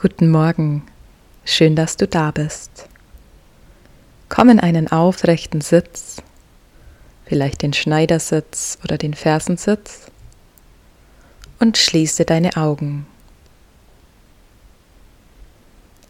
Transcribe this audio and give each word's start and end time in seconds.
Guten 0.00 0.30
Morgen, 0.30 0.82
schön, 1.44 1.76
dass 1.76 1.98
du 1.98 2.08
da 2.08 2.30
bist. 2.30 2.88
Komm 4.30 4.48
in 4.48 4.58
einen 4.58 4.90
aufrechten 4.90 5.60
Sitz, 5.60 6.22
vielleicht 7.26 7.60
den 7.60 7.74
Schneidersitz 7.74 8.78
oder 8.82 8.96
den 8.96 9.12
Fersensitz 9.12 10.10
und 11.58 11.76
schließe 11.76 12.24
deine 12.24 12.56
Augen. 12.56 13.04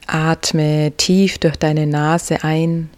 Atme 0.07 0.93
tief 0.97 1.39
durch 1.39 1.57
deine 1.57 1.89
Nase 1.89 2.45
ein 2.45 2.91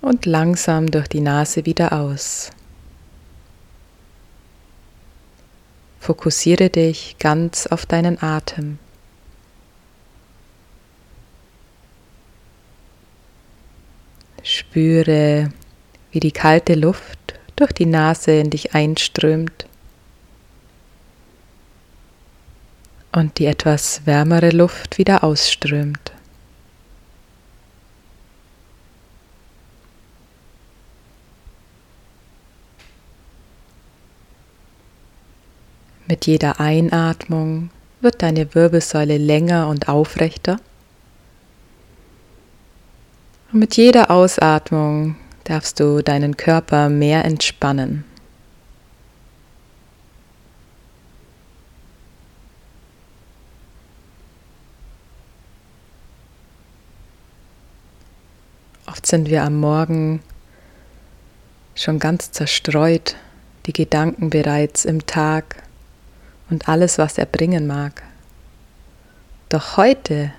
und 0.00 0.26
langsam 0.26 0.90
durch 0.90 1.06
die 1.06 1.20
Nase 1.20 1.66
wieder 1.66 1.92
aus. 1.92 2.50
Fokussiere 6.06 6.70
dich 6.70 7.16
ganz 7.18 7.66
auf 7.66 7.84
deinen 7.84 8.22
Atem. 8.22 8.78
Spüre, 14.44 15.50
wie 16.12 16.20
die 16.20 16.30
kalte 16.30 16.76
Luft 16.76 17.18
durch 17.56 17.72
die 17.72 17.86
Nase 17.86 18.38
in 18.38 18.50
dich 18.50 18.72
einströmt 18.72 19.66
und 23.10 23.40
die 23.40 23.46
etwas 23.46 24.06
wärmere 24.06 24.50
Luft 24.50 24.98
wieder 24.98 25.24
ausströmt. 25.24 26.12
Mit 36.08 36.26
jeder 36.26 36.60
Einatmung 36.60 37.70
wird 38.00 38.22
deine 38.22 38.54
Wirbelsäule 38.54 39.18
länger 39.18 39.66
und 39.66 39.88
aufrechter. 39.88 40.60
Und 43.52 43.58
mit 43.58 43.76
jeder 43.76 44.10
Ausatmung 44.12 45.16
darfst 45.42 45.80
du 45.80 46.02
deinen 46.02 46.36
Körper 46.36 46.88
mehr 46.88 47.24
entspannen. 47.24 48.04
Oft 58.86 59.06
sind 59.06 59.28
wir 59.28 59.42
am 59.42 59.58
Morgen 59.58 60.22
schon 61.74 61.98
ganz 61.98 62.30
zerstreut, 62.30 63.16
die 63.66 63.72
Gedanken 63.72 64.30
bereits 64.30 64.84
im 64.84 65.04
Tag 65.06 65.65
und 66.50 66.68
alles, 66.68 66.98
was 66.98 67.18
er 67.18 67.26
bringen 67.26 67.66
mag. 67.66 68.02
Doch 69.48 69.76
heute 69.76 70.32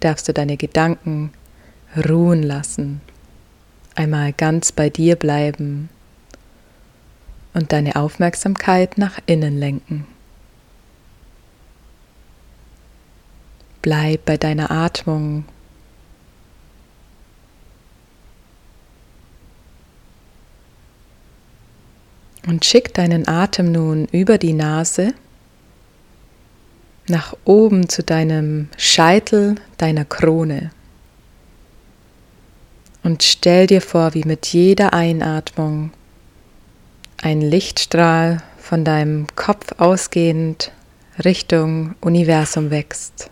darfst 0.00 0.28
du 0.28 0.32
deine 0.32 0.56
Gedanken 0.56 1.32
ruhen 2.08 2.42
lassen, 2.42 3.00
einmal 3.94 4.32
ganz 4.32 4.72
bei 4.72 4.90
dir 4.90 5.16
bleiben 5.16 5.88
und 7.52 7.72
deine 7.72 7.96
Aufmerksamkeit 7.96 8.98
nach 8.98 9.18
innen 9.26 9.58
lenken. 9.58 10.06
Bleib 13.82 14.24
bei 14.24 14.36
deiner 14.36 14.70
Atmung. 14.70 15.44
Und 22.46 22.64
schick 22.64 22.94
deinen 22.94 23.28
Atem 23.28 23.70
nun 23.70 24.06
über 24.06 24.38
die 24.38 24.54
Nase 24.54 25.14
nach 27.10 27.36
oben 27.44 27.88
zu 27.88 28.02
deinem 28.02 28.68
Scheitel, 28.76 29.56
deiner 29.76 30.04
Krone. 30.04 30.70
Und 33.02 33.22
stell 33.22 33.66
dir 33.66 33.80
vor, 33.80 34.14
wie 34.14 34.24
mit 34.24 34.46
jeder 34.46 34.92
Einatmung 34.92 35.90
ein 37.22 37.40
Lichtstrahl 37.40 38.42
von 38.58 38.84
deinem 38.84 39.26
Kopf 39.36 39.78
ausgehend 39.78 40.72
Richtung 41.24 41.94
Universum 42.00 42.70
wächst. 42.70 43.28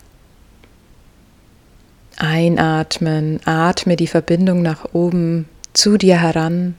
Einatmen, 2.17 3.41
atme 3.45 3.97
die 3.97 4.09
Verbindung 4.09 4.63
nach 4.63 4.93
oben 4.93 5.49
zu 5.73 5.97
dir 5.97 6.21
heran 6.21 6.75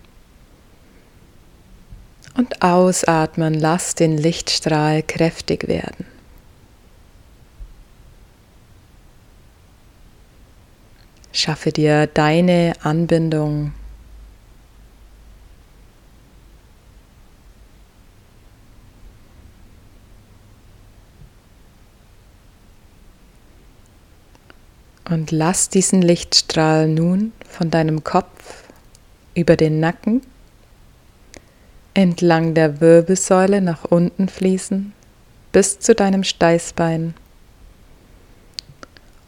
und 2.35 2.61
ausatmen, 2.61 3.53
lass 3.53 3.95
den 3.95 4.17
Lichtstrahl 4.17 5.03
kräftig 5.03 5.67
werden. 5.67 6.18
Schaffe 11.49 11.71
dir 11.71 12.05
deine 12.05 12.73
Anbindung. 12.83 13.73
Und 25.09 25.31
lass 25.31 25.69
diesen 25.69 26.03
Lichtstrahl 26.03 26.87
nun 26.87 27.31
von 27.49 27.71
deinem 27.71 28.03
Kopf 28.03 28.65
über 29.33 29.55
den 29.55 29.79
Nacken 29.79 30.21
entlang 31.95 32.53
der 32.53 32.79
Wirbelsäule 32.79 33.59
nach 33.59 33.85
unten 33.85 34.29
fließen 34.29 34.93
bis 35.51 35.79
zu 35.79 35.95
deinem 35.95 36.23
Steißbein. 36.23 37.15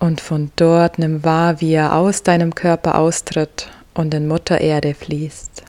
Und 0.01 0.19
von 0.19 0.51
dort 0.56 0.97
nimm 0.97 1.23
wahr, 1.23 1.62
wie 1.62 1.73
er 1.73 1.95
aus 1.95 2.23
deinem 2.23 2.56
Körper 2.56 2.97
austritt 2.97 3.69
und 3.94 4.16
in 4.16 4.28
Mutter 4.28 4.59
Erde 4.59 4.95
fließt. 4.95 5.63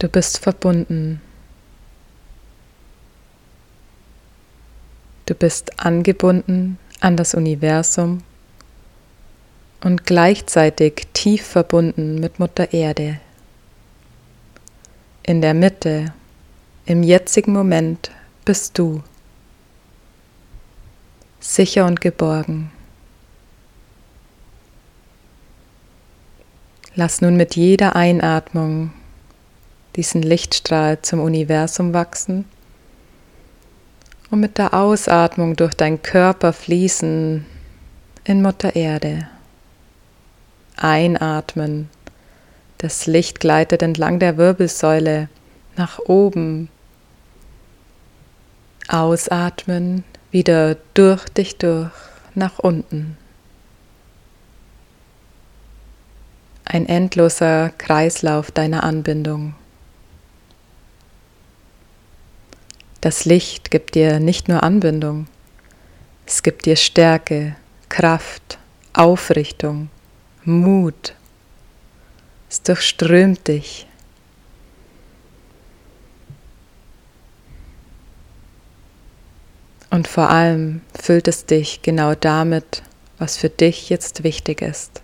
Du 0.00 0.08
bist 0.08 0.38
verbunden. 0.38 1.20
Du 5.26 5.34
bist 5.36 5.78
angebunden 5.78 6.80
an 6.98 7.16
das 7.16 7.32
Universum 7.34 8.24
und 9.84 10.04
gleichzeitig 10.04 11.06
tief 11.12 11.46
verbunden 11.46 12.18
mit 12.18 12.40
Mutter 12.40 12.72
Erde 12.72 13.20
in 15.30 15.40
der 15.40 15.54
Mitte, 15.54 16.12
im 16.86 17.04
jetzigen 17.04 17.52
Moment 17.52 18.10
bist 18.44 18.76
du 18.76 19.00
sicher 21.38 21.86
und 21.86 22.00
geborgen. 22.00 22.72
Lass 26.96 27.20
nun 27.20 27.36
mit 27.36 27.54
jeder 27.54 27.94
Einatmung 27.94 28.92
diesen 29.94 30.22
Lichtstrahl 30.22 31.00
zum 31.00 31.20
Universum 31.20 31.94
wachsen 31.94 32.44
und 34.32 34.40
mit 34.40 34.58
der 34.58 34.74
Ausatmung 34.74 35.54
durch 35.54 35.74
deinen 35.74 36.02
Körper 36.02 36.52
fließen 36.52 37.46
in 38.24 38.42
Mutter 38.42 38.74
Erde. 38.74 39.28
Einatmen 40.74 41.88
das 42.80 43.06
Licht 43.06 43.40
gleitet 43.40 43.82
entlang 43.82 44.18
der 44.18 44.38
Wirbelsäule 44.38 45.28
nach 45.76 45.98
oben. 45.98 46.70
Ausatmen, 48.88 50.02
wieder 50.30 50.76
durch 50.94 51.28
dich 51.28 51.58
durch, 51.58 51.90
nach 52.34 52.58
unten. 52.58 53.18
Ein 56.64 56.86
endloser 56.86 57.68
Kreislauf 57.68 58.50
deiner 58.50 58.82
Anbindung. 58.82 59.54
Das 63.02 63.26
Licht 63.26 63.70
gibt 63.70 63.94
dir 63.94 64.20
nicht 64.20 64.48
nur 64.48 64.62
Anbindung, 64.62 65.26
es 66.26 66.42
gibt 66.42 66.64
dir 66.64 66.76
Stärke, 66.76 67.56
Kraft, 67.90 68.58
Aufrichtung, 68.94 69.90
Mut, 70.44 71.14
es 72.50 72.62
durchströmt 72.62 73.46
dich. 73.48 73.86
Und 79.90 80.06
vor 80.06 80.30
allem 80.30 80.82
füllt 81.00 81.28
es 81.28 81.46
dich 81.46 81.82
genau 81.82 82.14
damit, 82.14 82.82
was 83.18 83.36
für 83.36 83.48
dich 83.48 83.88
jetzt 83.88 84.22
wichtig 84.22 84.62
ist. 84.62 85.02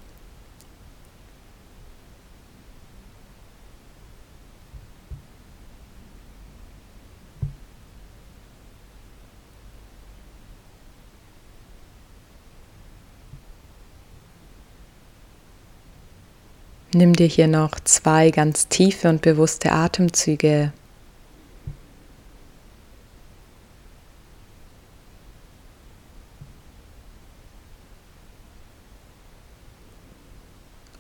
Nimm 16.93 17.15
dir 17.15 17.27
hier 17.27 17.49
noch 17.49 17.79
zwei 17.81 18.31
ganz 18.31 18.69
tiefe 18.69 19.09
und 19.09 19.21
bewusste 19.21 19.73
Atemzüge. 19.73 20.73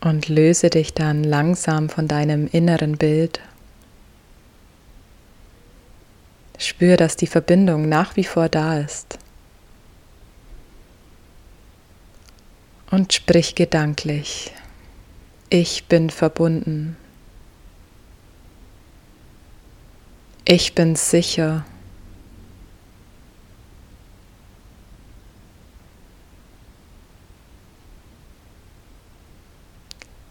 Und 0.01 0.29
löse 0.29 0.71
dich 0.71 0.93
dann 0.93 1.25
langsam 1.25 1.89
von 1.89 2.07
deinem 2.07 2.47
inneren 2.47 2.97
Bild. 2.97 3.41
Spür, 6.59 6.97
dass 6.97 7.17
die 7.17 7.27
Verbindung 7.27 7.89
nach 7.89 8.17
wie 8.17 8.25
vor 8.25 8.49
da 8.49 8.79
ist. 8.79 9.19
Und 12.91 13.13
sprich 13.13 13.55
gedanklich. 13.55 14.53
Ich 15.49 15.85
bin 15.85 16.11
verbunden. 16.11 16.97
Ich 20.45 20.75
bin 20.75 20.97
sicher. 20.97 21.65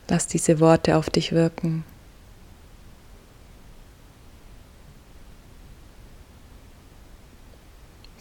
Lass 0.10 0.28
diese 0.28 0.60
Worte 0.60 0.98
auf 0.98 1.10
dich 1.10 1.32
wirken. 1.32 1.84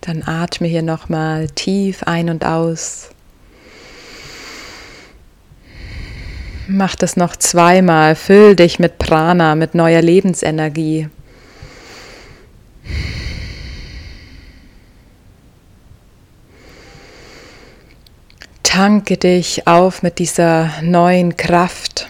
Dann 0.01 0.23
atme 0.23 0.69
hier 0.69 0.83
nochmal 0.83 1.49
tief 1.49 2.03
ein 2.05 2.31
und 2.31 2.45
aus. 2.45 3.11
Mach 6.67 6.95
das 6.95 7.17
noch 7.17 7.37
zweimal. 7.37 8.15
Füll 8.15 8.57
dich 8.57 8.79
mit 8.79 8.99
Prana, 8.99 9.55
mit 9.55 9.75
neuer 9.75 10.01
Lebensenergie. 10.01 11.09
Tanke 18.63 19.19
dich 19.19 19.67
auf 19.67 20.03
mit 20.03 20.19
dieser 20.19 20.71
neuen 20.83 21.37
Kraft. 21.37 22.09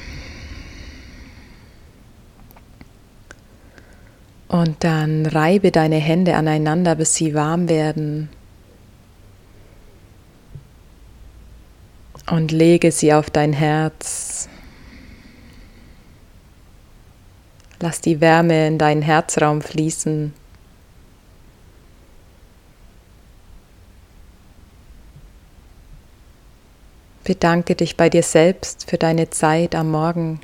Und 4.49 4.85
dann 4.85 5.27
reibe 5.27 5.73
deine 5.73 5.97
Hände 5.97 6.37
aneinander, 6.37 6.95
bis 6.95 7.17
sie 7.17 7.35
warm 7.35 7.69
werden. 7.69 8.29
Und 12.27 12.53
lege 12.53 12.91
sie 12.91 13.13
auf 13.13 13.31
dein 13.31 13.53
Herz. 13.53 14.49
Lass 17.81 18.01
die 18.01 18.21
Wärme 18.21 18.67
in 18.67 18.79
deinen 18.79 19.03
Herzraum 19.03 19.61
fließen. 19.61 20.33
Bedanke 27.25 27.75
dich 27.75 27.97
bei 27.97 28.11
dir 28.11 28.23
selbst 28.23 28.89
für 28.89 28.99
deine 28.99 29.31
Zeit 29.31 29.75
am 29.75 29.91
Morgen. 29.91 30.41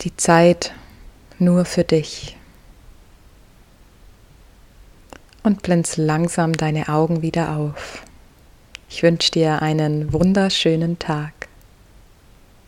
Die 0.00 0.16
Zeit 0.16 0.72
nur 1.38 1.66
für 1.66 1.84
dich. 1.84 2.36
Und 5.46 5.62
blinz 5.62 5.96
langsam 5.96 6.54
deine 6.54 6.88
Augen 6.88 7.22
wieder 7.22 7.56
auf. 7.56 8.02
Ich 8.90 9.04
wünsche 9.04 9.30
dir 9.30 9.62
einen 9.62 10.12
wunderschönen 10.12 10.98
Tag. 10.98 11.35